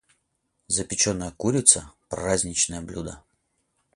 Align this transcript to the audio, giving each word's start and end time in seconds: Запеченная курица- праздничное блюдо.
Запеченная 0.77 1.29
курица- 1.43 1.83
праздничное 2.15 2.81
блюдо. 2.81 3.17